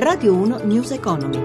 Radio 0.00 0.32
1 0.32 0.58
News 0.62 0.92
Economy. 0.92 1.42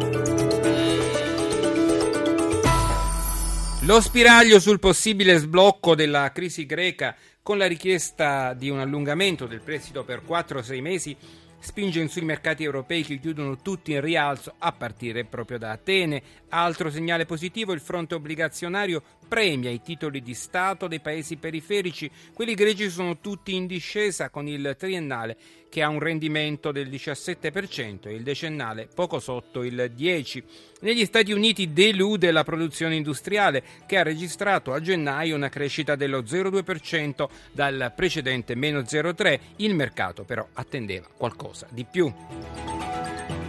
Lo 3.80 4.00
spiraglio 4.00 4.60
sul 4.60 4.78
possibile 4.78 5.40
sblocco 5.40 5.96
della 5.96 6.32
crisi 6.32 6.68
greca 6.68 7.16
con 7.42 7.58
la 7.58 7.66
richiesta 7.66 8.54
di 8.54 8.70
un 8.70 8.78
allungamento 8.78 9.48
del 9.48 9.62
prestito 9.62 10.04
per 10.04 10.22
4-6 10.24 10.82
mesi 10.82 11.18
spinge 11.64 12.06
sui 12.10 12.24
mercati 12.24 12.64
europei 12.64 13.04
che 13.04 13.18
chiudono 13.18 13.58
tutti 13.58 13.94
in 13.94 14.02
rialzo 14.02 14.54
a 14.58 14.72
partire 14.74 15.24
proprio 15.24 15.58
da 15.58 15.72
Atene. 15.72 16.22
Altro 16.50 16.92
segnale 16.92 17.26
positivo, 17.26 17.72
il 17.72 17.80
fronte 17.80 18.16
obbligazionario 18.16 19.02
premia 19.34 19.72
i 19.72 19.82
titoli 19.82 20.22
di 20.22 20.36
Stato 20.36 20.88
dei 20.88 21.00
paesi 21.00 21.38
periferici. 21.38 22.08
Quelli 22.36 22.54
greci 22.54 22.88
sono 22.92 23.18
tutti 23.18 23.56
in 23.56 23.66
discesa 23.66 24.30
con 24.30 24.48
il 24.48 24.76
triennale 24.78 25.36
che 25.70 25.82
ha 25.82 25.90
un 25.90 25.98
rendimento 25.98 26.72
del 26.72 26.88
17% 26.88 28.10
e 28.10 28.14
il 28.14 28.22
decennale 28.22 28.88
poco 28.94 29.20
sotto 29.20 29.64
il 29.64 29.92
10%. 29.98 30.44
Negli 30.82 31.04
Stati 31.04 31.32
Uniti 31.32 31.74
delude 31.74 32.30
la 32.30 32.44
produzione 32.44 32.96
industriale 32.96 33.64
che 33.88 33.98
ha 33.98 34.04
registrato 34.04 34.72
a 34.72 34.80
gennaio 34.80 35.36
una 35.36 35.50
crescita 35.50 35.96
dello 35.96 36.22
0,2% 36.22 37.28
dal 37.54 37.92
precedente 37.96 38.54
meno 38.54 38.82
0,3%. 38.82 39.40
Il 39.56 39.74
mercato 39.74 40.26
però 40.26 40.48
attendeva 40.54 41.08
qualcosa 41.18 41.66
di 41.72 41.84
più. 41.90 42.83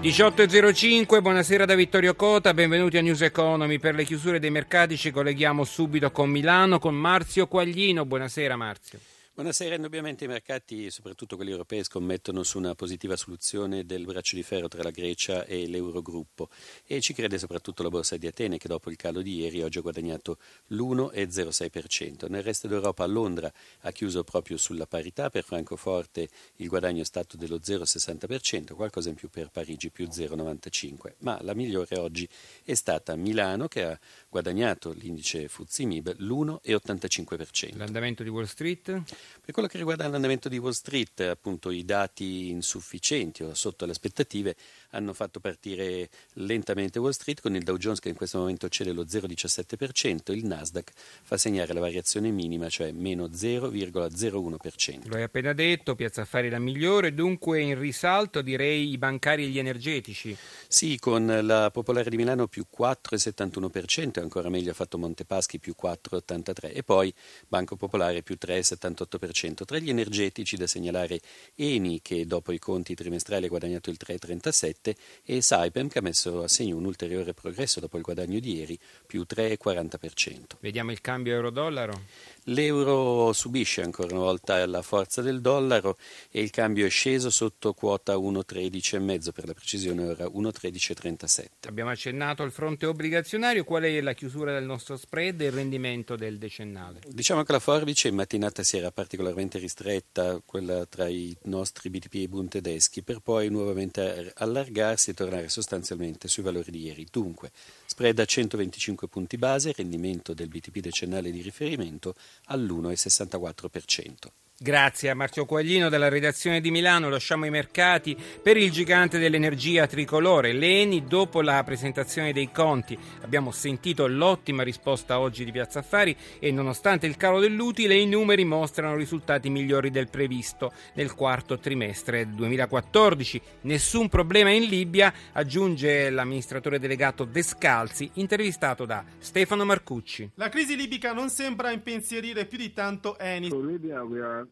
18.05, 0.04 1.22
buonasera 1.22 1.64
da 1.64 1.74
Vittorio 1.74 2.14
Cota, 2.14 2.52
benvenuti 2.52 2.98
a 2.98 3.00
News 3.00 3.22
Economy. 3.22 3.78
Per 3.78 3.94
le 3.94 4.04
chiusure 4.04 4.38
dei 4.38 4.50
mercati 4.50 4.98
ci 4.98 5.10
colleghiamo 5.10 5.64
subito 5.64 6.10
con 6.10 6.28
Milano, 6.28 6.78
con 6.78 6.94
Marzio 6.94 7.46
Quaglino. 7.46 8.04
Buonasera 8.04 8.54
Marzio. 8.54 8.98
Buonasera, 9.36 9.74
indubbiamente 9.74 10.26
i 10.26 10.28
mercati, 10.28 10.92
soprattutto 10.92 11.34
quelli 11.34 11.50
europei, 11.50 11.82
scommettono 11.82 12.44
su 12.44 12.56
una 12.56 12.76
positiva 12.76 13.16
soluzione 13.16 13.84
del 13.84 14.04
braccio 14.04 14.36
di 14.36 14.44
ferro 14.44 14.68
tra 14.68 14.84
la 14.84 14.92
Grecia 14.92 15.44
e 15.44 15.66
l'Eurogruppo. 15.66 16.48
E 16.86 17.00
ci 17.00 17.14
crede 17.14 17.36
soprattutto 17.36 17.82
la 17.82 17.88
borsa 17.88 18.16
di 18.16 18.28
Atene 18.28 18.58
che 18.58 18.68
dopo 18.68 18.90
il 18.90 18.96
calo 18.96 19.22
di 19.22 19.40
ieri 19.40 19.60
oggi 19.62 19.78
ha 19.78 19.80
guadagnato 19.80 20.38
l'1,06%. 20.68 22.30
Nel 22.30 22.44
resto 22.44 22.68
d'Europa 22.68 23.04
Londra 23.06 23.52
ha 23.80 23.90
chiuso 23.90 24.22
proprio 24.22 24.56
sulla 24.56 24.86
parità, 24.86 25.30
per 25.30 25.42
Francoforte 25.42 26.28
il 26.58 26.68
guadagno 26.68 27.02
è 27.02 27.04
stato 27.04 27.36
dello 27.36 27.56
0,60%, 27.56 28.74
qualcosa 28.74 29.08
in 29.08 29.16
più 29.16 29.28
per 29.30 29.50
Parigi 29.50 29.90
più 29.90 30.06
0,95%, 30.06 31.14
ma 31.18 31.42
la 31.42 31.54
migliore 31.54 31.98
oggi 31.98 32.28
è 32.62 32.74
stata 32.74 33.16
Milano 33.16 33.66
che 33.66 33.82
ha 33.82 33.98
guadagnato 34.34 34.90
l'indice 34.90 35.46
Fuzzi 35.46 35.86
Mib 35.86 36.12
l'1,85%. 36.18 37.76
L'andamento 37.76 38.24
di 38.24 38.28
Wall 38.28 38.46
Street? 38.46 39.02
Per 39.44 39.54
quello 39.54 39.68
che 39.68 39.78
riguarda 39.78 40.08
l'andamento 40.08 40.48
di 40.48 40.58
Wall 40.58 40.72
Street, 40.72 41.20
appunto 41.20 41.70
i 41.70 41.84
dati 41.84 42.48
insufficienti 42.48 43.44
o 43.44 43.54
sotto 43.54 43.84
le 43.84 43.92
aspettative 43.92 44.56
hanno 44.90 45.12
fatto 45.12 45.38
partire 45.38 46.08
lentamente 46.34 46.98
Wall 46.98 47.12
Street 47.12 47.40
con 47.40 47.54
il 47.54 47.62
Dow 47.62 47.76
Jones 47.76 48.00
che 48.00 48.08
in 48.08 48.16
questo 48.16 48.38
momento 48.38 48.68
cede 48.68 48.90
lo 48.90 49.04
0,17%, 49.04 50.32
il 50.32 50.44
Nasdaq 50.46 50.90
fa 51.22 51.36
segnare 51.36 51.72
la 51.72 51.78
variazione 51.78 52.30
minima, 52.30 52.68
cioè 52.68 52.90
meno 52.90 53.26
0,01%. 53.26 55.06
Lo 55.06 55.14
hai 55.14 55.22
appena 55.22 55.52
detto, 55.52 55.94
Piazza 55.94 56.22
Affari 56.22 56.48
la 56.48 56.58
migliore, 56.58 57.14
dunque 57.14 57.60
in 57.60 57.78
risalto 57.78 58.42
direi 58.42 58.90
i 58.90 58.98
bancari 58.98 59.44
e 59.44 59.48
gli 59.48 59.60
energetici. 59.60 60.36
Sì, 60.66 60.98
con 60.98 61.24
la 61.42 61.70
Popolare 61.70 62.10
di 62.10 62.16
Milano 62.16 62.48
più 62.48 62.64
4,71%, 62.76 64.23
ancora 64.24 64.48
meglio 64.48 64.72
ha 64.72 64.74
fatto 64.74 64.98
Montepaschi 64.98 65.58
più 65.58 65.74
4,83% 65.80 66.74
e 66.74 66.82
poi 66.82 67.14
Banco 67.46 67.76
Popolare 67.76 68.22
più 68.22 68.36
3,78%. 68.40 69.64
Tra 69.64 69.78
gli 69.78 69.90
energetici 69.90 70.56
da 70.56 70.66
segnalare 70.66 71.20
Eni 71.54 72.00
che 72.02 72.26
dopo 72.26 72.52
i 72.52 72.58
conti 72.58 72.94
trimestrali 72.94 73.46
ha 73.46 73.48
guadagnato 73.48 73.90
il 73.90 73.98
3,37% 74.04 74.94
e 75.24 75.40
Saipem 75.40 75.88
che 75.88 75.98
ha 75.98 76.02
messo 76.02 76.42
a 76.42 76.48
segno 76.48 76.76
un 76.76 76.84
ulteriore 76.84 77.34
progresso 77.34 77.80
dopo 77.80 77.96
il 77.96 78.02
guadagno 78.02 78.38
di 78.40 78.56
ieri, 78.56 78.78
più 79.06 79.24
3,40%. 79.28 80.56
Vediamo 80.60 80.90
il 80.90 81.00
cambio 81.00 81.34
euro-dollaro. 81.34 82.00
L'euro 82.48 83.32
subisce 83.32 83.80
ancora 83.80 84.14
una 84.14 84.24
volta 84.24 84.66
la 84.66 84.82
forza 84.82 85.22
del 85.22 85.40
dollaro 85.40 85.96
e 86.30 86.42
il 86.42 86.50
cambio 86.50 86.84
è 86.84 86.90
sceso 86.90 87.30
sotto 87.30 87.72
quota 87.72 88.16
1,13,5 88.16 89.32
per 89.32 89.46
la 89.46 89.54
precisione 89.54 90.06
ora 90.06 90.26
1,13,37. 90.26 91.68
Abbiamo 91.68 91.88
accennato 91.88 92.42
al 92.42 92.52
fronte 92.52 92.84
obbligazionario, 92.84 93.64
qual 93.64 93.84
è 93.84 94.00
la 94.02 94.12
chiusura 94.12 94.52
del 94.52 94.64
nostro 94.64 94.98
spread 94.98 95.40
e 95.40 95.46
il 95.46 95.52
rendimento 95.52 96.16
del 96.16 96.36
decennale? 96.36 97.00
Diciamo 97.08 97.44
che 97.44 97.52
la 97.52 97.60
forbice 97.60 98.08
in 98.08 98.14
mattinata 98.14 98.62
si 98.62 98.76
era 98.76 98.90
particolarmente 98.90 99.58
ristretta, 99.58 100.42
quella 100.44 100.84
tra 100.84 101.08
i 101.08 101.34
nostri 101.44 101.88
BTP 101.88 102.14
e 102.14 102.18
i 102.18 102.28
Bund 102.28 102.50
tedeschi, 102.50 103.02
per 103.02 103.20
poi 103.20 103.48
nuovamente 103.48 104.32
allargarsi 104.36 105.10
e 105.10 105.14
tornare 105.14 105.48
sostanzialmente 105.48 106.28
sui 106.28 106.42
valori 106.42 106.70
di 106.70 106.82
ieri. 106.82 107.06
Dunque, 107.10 107.52
spread 107.86 108.18
a 108.18 108.24
125 108.26 109.08
punti 109.08 109.38
base, 109.38 109.72
rendimento 109.72 110.34
del 110.34 110.48
BTP 110.48 110.80
decennale 110.80 111.30
di 111.30 111.40
riferimento 111.40 112.14
all'1,64%. 112.48 114.30
Grazie 114.56 115.10
a 115.10 115.16
Marzio 115.16 115.46
Quaglino 115.46 115.88
della 115.88 116.08
redazione 116.08 116.60
di 116.60 116.70
Milano. 116.70 117.08
Lasciamo 117.08 117.44
i 117.44 117.50
mercati 117.50 118.16
per 118.40 118.56
il 118.56 118.70
gigante 118.70 119.18
dell'energia 119.18 119.88
tricolore, 119.88 120.52
l'Eni. 120.52 121.06
Dopo 121.06 121.42
la 121.42 121.60
presentazione 121.64 122.32
dei 122.32 122.52
conti 122.52 122.96
abbiamo 123.22 123.50
sentito 123.50 124.06
l'ottima 124.06 124.62
risposta 124.62 125.18
oggi 125.18 125.44
di 125.44 125.50
Piazza 125.50 125.80
Affari 125.80 126.16
e 126.38 126.52
nonostante 126.52 127.06
il 127.06 127.16
calo 127.16 127.40
dell'utile 127.40 127.96
i 127.96 128.06
numeri 128.06 128.44
mostrano 128.44 128.94
risultati 128.94 129.50
migliori 129.50 129.90
del 129.90 130.08
previsto 130.08 130.72
nel 130.94 131.14
quarto 131.14 131.58
trimestre 131.58 132.30
2014. 132.30 133.42
Nessun 133.62 134.08
problema 134.08 134.50
in 134.50 134.66
Libia, 134.66 135.12
aggiunge 135.32 136.10
l'amministratore 136.10 136.78
delegato 136.78 137.24
Descalzi, 137.24 138.08
intervistato 138.14 138.84
da 138.84 139.04
Stefano 139.18 139.64
Marcucci. 139.64 140.30
La 140.36 140.48
crisi 140.48 140.76
libica 140.76 141.12
non 141.12 141.28
sembra 141.28 141.72
impensierire 141.72 142.46
più 142.46 142.56
di 142.56 142.72
tanto 142.72 143.18
Eni. 143.18 144.43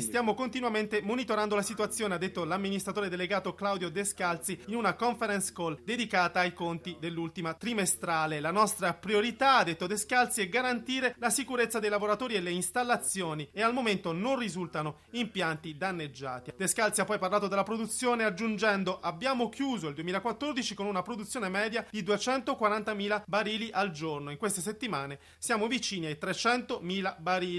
Stiamo 0.00 0.34
continuamente 0.34 1.02
monitorando 1.02 1.56
la 1.56 1.62
situazione, 1.62 2.14
ha 2.14 2.18
detto 2.18 2.44
l'amministratore 2.44 3.08
delegato 3.08 3.54
Claudio 3.54 3.90
Descalzi 3.90 4.58
in 4.66 4.76
una 4.76 4.94
conference 4.94 5.52
call 5.52 5.82
dedicata 5.82 6.40
ai 6.40 6.52
conti 6.52 6.96
dell'ultima 7.00 7.54
trimestrale. 7.54 8.38
La 8.38 8.52
nostra 8.52 8.94
priorità, 8.94 9.56
ha 9.56 9.64
detto 9.64 9.88
Descalzi, 9.88 10.40
è 10.40 10.48
garantire 10.48 11.14
la 11.18 11.30
sicurezza 11.30 11.80
dei 11.80 11.90
lavoratori 11.90 12.34
e 12.36 12.40
le 12.40 12.50
installazioni 12.50 13.48
e 13.52 13.62
al 13.62 13.74
momento 13.74 14.12
non 14.12 14.38
risultano 14.38 15.00
impianti 15.10 15.76
danneggiati. 15.76 16.52
Descalzi 16.56 17.00
ha 17.00 17.04
poi 17.04 17.18
parlato 17.18 17.48
della 17.48 17.64
produzione 17.64 18.24
aggiungendo 18.24 19.00
abbiamo 19.00 19.48
chiuso 19.48 19.88
il 19.88 19.94
2014 19.94 20.74
con 20.74 20.86
una 20.86 21.02
produzione 21.02 21.48
media 21.48 21.84
di 21.90 22.02
240.000 22.02 23.24
barili 23.26 23.70
al 23.72 23.90
giorno. 23.90 24.30
In 24.30 24.36
queste 24.36 24.60
settimane 24.60 25.18
siamo 25.38 25.66
vicini 25.66 26.06
ai 26.06 26.18
300.000 26.20 27.16
barili. 27.18 27.49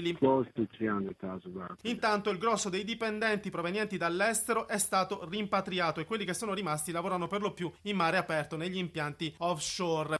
Intanto 1.82 2.30
il 2.30 2.38
grosso 2.38 2.68
dei 2.68 2.84
dipendenti 2.84 3.50
provenienti 3.50 3.96
dall'estero 3.96 4.66
è 4.68 4.78
stato 4.78 5.26
rimpatriato 5.28 6.00
e 6.00 6.04
quelli 6.04 6.24
che 6.24 6.34
sono 6.34 6.54
rimasti 6.54 6.92
lavorano 6.92 7.26
per 7.26 7.40
lo 7.40 7.52
più 7.52 7.70
in 7.82 7.96
mare 7.96 8.16
aperto 8.16 8.56
negli 8.56 8.76
impianti 8.76 9.34
offshore. 9.38 10.18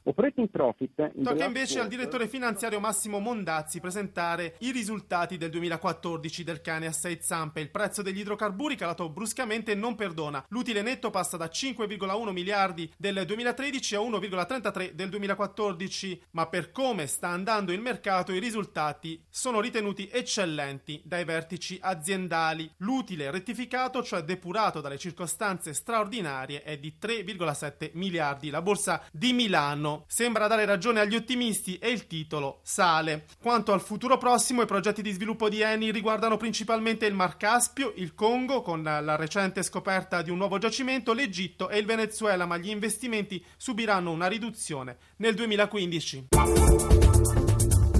Tocca 1.23 1.45
invece 1.45 1.79
al 1.79 1.87
direttore 1.87 2.27
finanziario 2.27 2.79
Massimo 2.79 3.19
Mondazzi 3.19 3.79
presentare 3.79 4.55
i 4.59 4.71
risultati 4.71 5.37
del 5.37 5.49
2014 5.49 6.43
del 6.43 6.61
cane 6.61 6.87
a 6.87 6.91
6 6.91 7.17
zampe. 7.21 7.61
Il 7.61 7.69
prezzo 7.69 8.01
degli 8.01 8.19
idrocarburi 8.19 8.75
calato 8.75 9.09
bruscamente 9.09 9.71
e 9.71 9.75
non 9.75 9.95
perdona. 9.95 10.43
L'utile 10.49 10.81
netto 10.81 11.09
passa 11.09 11.37
da 11.37 11.45
5,1 11.45 12.31
miliardi 12.31 12.91
del 12.97 13.23
2013 13.25 13.95
a 13.95 13.99
1,33 13.99 14.91
del 14.91 15.09
2014, 15.09 16.21
ma 16.31 16.47
per 16.47 16.71
come 16.71 17.07
sta 17.07 17.29
andando 17.29 17.71
il 17.71 17.81
mercato 17.81 18.31
i 18.33 18.39
risultati 18.39 19.21
sono 19.29 19.59
ritenuti 19.63 20.07
eccellenti 20.11 21.01
dai 21.03 21.23
vertici 21.23 21.79
aziendali. 21.81 22.69
L'utile 22.77 23.31
rettificato, 23.31 24.03
cioè 24.03 24.21
depurato 24.21 24.81
dalle 24.81 24.99
circostanze 24.99 25.73
straordinarie, 25.73 26.61
è 26.61 26.77
di 26.77 26.95
3,7 27.01 27.91
miliardi. 27.93 28.51
La 28.51 28.61
borsa 28.61 29.01
di 29.11 29.33
Milano 29.33 30.03
sembra 30.07 30.47
dare 30.47 30.65
ragione 30.65 30.99
agli 30.99 31.15
ottimisti 31.15 31.77
e 31.79 31.89
il 31.89 32.05
titolo 32.05 32.59
sale. 32.63 33.25
Quanto 33.41 33.73
al 33.73 33.81
futuro 33.81 34.17
prossimo, 34.17 34.61
i 34.61 34.67
progetti 34.67 35.01
di 35.01 35.11
sviluppo 35.11 35.49
di 35.49 35.61
Eni 35.61 35.91
riguardano 35.91 36.37
principalmente 36.37 37.05
il 37.05 37.13
Mar 37.13 37.37
Caspio, 37.37 37.93
il 37.95 38.13
Congo 38.13 38.61
con 38.61 38.83
la 38.83 39.15
recente 39.15 39.63
scoperta 39.63 40.21
di 40.21 40.29
un 40.29 40.37
nuovo 40.37 40.57
giacimento, 40.57 41.13
l'Egitto 41.13 41.69
e 41.69 41.79
il 41.79 41.85
Venezuela, 41.85 42.45
ma 42.45 42.57
gli 42.57 42.69
investimenti 42.69 43.43
subiranno 43.57 44.11
una 44.11 44.27
riduzione 44.27 44.97
nel 45.17 45.33
2015. 45.33 46.27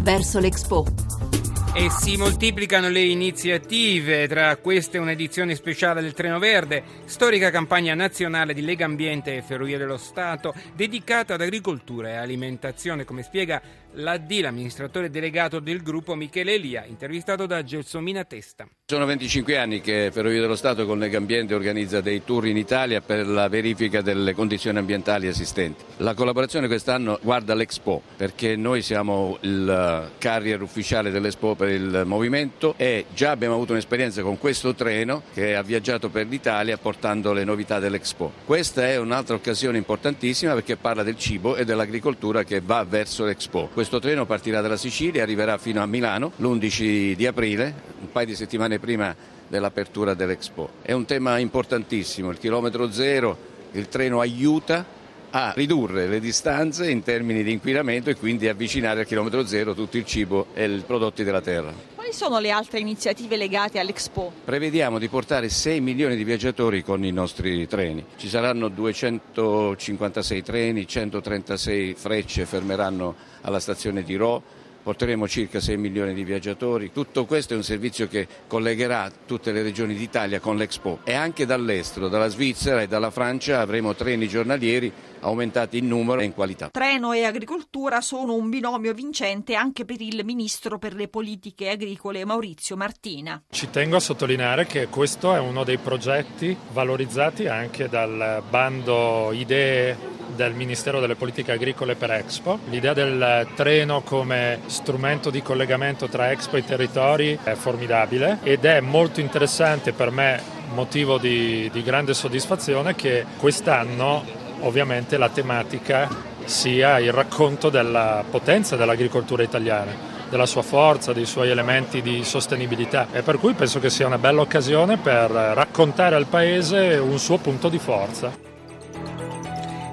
Verso 0.01 0.39
l'Expo. 0.39 1.42
E 1.75 1.89
si 1.89 2.17
moltiplicano 2.17 2.87
le 2.87 3.01
iniziative, 3.01 4.27
tra 4.27 4.55
queste 4.57 4.99
un'edizione 4.99 5.55
speciale 5.55 6.03
del 6.03 6.13
Treno 6.13 6.37
Verde, 6.37 6.83
storica 7.05 7.49
campagna 7.49 7.95
nazionale 7.95 8.53
di 8.53 8.61
Lega 8.61 8.85
Ambiente 8.85 9.35
e 9.35 9.41
Ferrovie 9.41 9.79
dello 9.79 9.97
Stato, 9.97 10.53
dedicata 10.75 11.33
ad 11.33 11.41
agricoltura 11.41 12.09
e 12.09 12.15
alimentazione, 12.17 13.05
come 13.05 13.23
spiega 13.23 13.59
l'AD, 13.93 14.31
l'amministratore 14.41 15.09
delegato 15.09 15.59
del 15.59 15.81
gruppo 15.81 16.13
Michele 16.13 16.53
Elia, 16.53 16.85
intervistato 16.85 17.47
da 17.47 17.63
Gelsomina 17.63 18.23
Testa. 18.23 18.67
Sono 18.85 19.05
25 19.05 19.57
anni 19.57 19.81
che 19.81 20.09
Ferrovie 20.11 20.39
dello 20.39 20.55
Stato 20.55 20.85
con 20.85 20.99
Lega 20.99 21.17
Ambiente 21.17 21.55
organizza 21.55 22.01
dei 22.01 22.23
tour 22.23 22.45
in 22.45 22.57
Italia 22.57 23.01
per 23.01 23.25
la 23.25 23.47
verifica 23.49 24.01
delle 24.01 24.33
condizioni 24.33 24.77
ambientali 24.77 25.27
esistenti. 25.27 25.83
La 25.97 26.13
collaborazione 26.13 26.67
quest'anno 26.67 27.19
guarda 27.23 27.55
l'Expo, 27.55 28.01
perché 28.15 28.55
noi 28.55 28.83
siamo 28.83 29.37
il 29.41 30.11
carrier 30.19 30.61
ufficiale 30.61 31.09
dell'Expo 31.09 31.55
per 31.63 31.71
il 31.71 32.03
movimento 32.05 32.73
e 32.75 33.05
già 33.13 33.31
abbiamo 33.31 33.55
avuto 33.55 33.71
un'esperienza 33.71 34.21
con 34.21 34.37
questo 34.37 34.75
treno 34.75 35.23
che 35.33 35.55
ha 35.55 35.61
viaggiato 35.61 36.09
per 36.09 36.27
l'Italia 36.27 36.77
portando 36.77 37.31
le 37.31 37.45
novità 37.45 37.79
dell'Expo. 37.79 38.31
Questa 38.45 38.85
è 38.85 38.97
un'altra 38.97 39.35
occasione 39.35 39.77
importantissima 39.77 40.53
perché 40.53 40.75
parla 40.75 41.03
del 41.03 41.17
cibo 41.17 41.55
e 41.55 41.63
dell'agricoltura 41.63 42.43
che 42.43 42.59
va 42.59 42.83
verso 42.83 43.23
l'Expo. 43.23 43.69
Questo 43.71 43.99
treno 43.99 44.25
partirà 44.25 44.59
dalla 44.59 44.77
Sicilia 44.77 45.21
e 45.21 45.23
arriverà 45.23 45.57
fino 45.57 45.81
a 45.81 45.85
Milano 45.85 46.33
l'11 46.35 47.13
di 47.13 47.25
aprile, 47.25 47.73
un 48.01 48.11
paio 48.11 48.25
di 48.25 48.35
settimane 48.35 48.79
prima 48.79 49.15
dell'apertura 49.47 50.13
dell'Expo. 50.13 50.69
È 50.81 50.91
un 50.91 51.05
tema 51.05 51.37
importantissimo, 51.37 52.29
il 52.29 52.39
chilometro 52.39 52.91
zero, 52.91 53.37
il 53.71 53.87
treno 53.87 54.19
aiuta 54.19 55.01
a 55.35 55.51
ridurre 55.55 56.07
le 56.07 56.19
distanze 56.19 56.89
in 56.91 57.01
termini 57.01 57.41
di 57.41 57.51
inquinamento 57.51 58.11
e 58.11 58.15
quindi 58.15 58.47
avvicinare 58.47 58.99
al 58.99 59.05
chilometro 59.07 59.45
zero 59.45 59.73
tutto 59.73 59.97
il 59.97 60.05
cibo 60.05 60.47
e 60.53 60.65
i 60.65 60.83
prodotti 60.85 61.23
della 61.23 61.41
terra. 61.41 61.73
Quali 61.95 62.13
sono 62.13 62.37
le 62.37 62.51
altre 62.51 62.79
iniziative 62.79 63.35
legate 63.35 63.79
all'Expo? 63.79 64.31
Prevediamo 64.45 64.99
di 64.99 65.07
portare 65.07 65.49
6 65.49 65.81
milioni 65.81 66.15
di 66.15 66.23
viaggiatori 66.23 66.83
con 66.83 67.03
i 67.03 67.11
nostri 67.11 67.67
treni. 67.67 68.05
Ci 68.15 68.29
saranno 68.29 68.67
256 68.67 70.43
treni, 70.43 70.87
136 70.87 71.95
frecce 71.95 72.45
fermeranno 72.45 73.15
alla 73.41 73.59
stazione 73.59 74.03
di 74.03 74.15
Rho 74.15 74.61
porteremo 74.83 75.27
circa 75.27 75.59
6 75.59 75.77
milioni 75.77 76.13
di 76.13 76.23
viaggiatori. 76.23 76.91
Tutto 76.91 77.25
questo 77.25 77.53
è 77.53 77.57
un 77.57 77.63
servizio 77.63 78.07
che 78.07 78.27
collegherà 78.47 79.11
tutte 79.25 79.51
le 79.51 79.63
regioni 79.63 79.95
d'Italia 79.95 80.39
con 80.39 80.57
l'Expo 80.57 80.99
e 81.03 81.13
anche 81.13 81.45
dall'estero, 81.45 82.09
dalla 82.09 82.27
Svizzera 82.27 82.81
e 82.81 82.87
dalla 82.87 83.09
Francia 83.09 83.61
avremo 83.61 83.95
treni 83.95 84.27
giornalieri 84.27 84.91
aumentati 85.21 85.77
in 85.77 85.87
numero 85.87 86.19
e 86.19 86.25
in 86.25 86.33
qualità. 86.33 86.69
Treno 86.69 87.13
e 87.13 87.23
agricoltura 87.23 88.01
sono 88.01 88.35
un 88.35 88.49
binomio 88.49 88.93
vincente 88.93 89.55
anche 89.55 89.85
per 89.85 90.01
il 90.01 90.23
ministro 90.25 90.77
per 90.77 90.93
le 90.93 91.07
politiche 91.07 91.69
agricole 91.69 92.25
Maurizio 92.25 92.75
Martina. 92.75 93.41
Ci 93.49 93.69
tengo 93.69 93.95
a 93.95 94.01
sottolineare 94.01 94.65
che 94.65 94.87
questo 94.87 95.33
è 95.33 95.39
uno 95.39 95.63
dei 95.63 95.77
progetti 95.77 96.55
valorizzati 96.73 97.47
anche 97.47 97.87
dal 97.87 98.43
bando 98.49 99.31
idee 99.31 100.13
del 100.35 100.53
Ministero 100.53 100.99
delle 100.99 101.15
Politiche 101.15 101.51
Agricole 101.51 101.95
per 101.95 102.11
Expo. 102.11 102.59
L'idea 102.69 102.93
del 102.93 103.47
treno 103.55 104.01
come 104.01 104.59
strumento 104.73 105.29
di 105.29 105.41
collegamento 105.41 106.09
tra 106.09 106.31
Expo 106.31 106.57
e 106.57 106.65
territori 106.65 107.39
è 107.41 107.53
formidabile 107.53 108.39
ed 108.43 108.65
è 108.65 108.81
molto 108.81 109.21
interessante 109.21 109.93
per 109.93 110.09
me, 110.11 110.41
motivo 110.73 111.17
di, 111.17 111.69
di 111.71 111.83
grande 111.83 112.13
soddisfazione, 112.13 112.95
che 112.95 113.25
quest'anno 113.37 114.23
ovviamente 114.61 115.17
la 115.17 115.29
tematica 115.29 116.09
sia 116.43 116.99
il 116.99 117.13
racconto 117.13 117.69
della 117.69 118.23
potenza 118.29 118.75
dell'agricoltura 118.75 119.43
italiana 119.43 120.11
della 120.29 120.45
sua 120.47 120.63
forza, 120.63 121.13
dei 121.13 121.27
suoi 121.27 121.51
elementi 121.51 122.01
di 122.01 122.23
sostenibilità 122.23 123.07
e 123.11 123.21
per 123.21 123.37
cui 123.37 123.53
penso 123.53 123.79
che 123.79 123.91
sia 123.91 124.07
una 124.07 124.17
bella 124.17 124.41
occasione 124.41 124.97
per 124.97 125.29
raccontare 125.29 126.15
al 126.15 126.25
Paese 126.25 126.97
un 126.97 127.19
suo 127.19 127.37
punto 127.37 127.69
di 127.69 127.77
forza. 127.77 128.52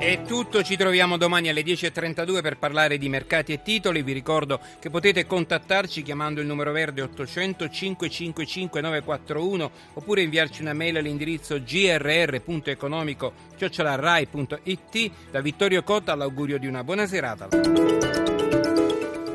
È 0.01 0.23
tutto, 0.23 0.63
ci 0.63 0.79
troviamo 0.79 1.19
domani 1.19 1.51
alle 1.51 1.61
10.32 1.61 2.41
per 2.41 2.57
parlare 2.57 2.97
di 2.97 3.11
mercati 3.11 3.53
e 3.53 3.61
titoli. 3.61 4.03
Vi 4.03 4.15
ricordo 4.15 4.59
che 4.79 4.89
potete 4.89 5.27
contattarci 5.27 6.01
chiamando 6.01 6.41
il 6.41 6.47
numero 6.47 6.73
verde 6.73 7.03
800 7.03 7.69
555 7.69 8.81
941 8.81 9.71
oppure 9.93 10.23
inviarci 10.23 10.63
una 10.63 10.73
mail 10.73 10.97
all'indirizzo 10.97 11.61
grr.economico 11.63 13.35
chiocciolarai.it. 13.59 15.11
Da 15.31 15.43
Vittorio 15.43 15.83
Cotta 15.83 16.15
l'augurio 16.15 16.59
di 16.59 16.67
una 16.67 16.83
buona 16.83 17.07
serata. 17.07 17.49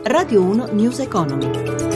Radio 0.02 0.42
1 0.42 0.70
News 0.72 0.98
Economy. 0.98 1.95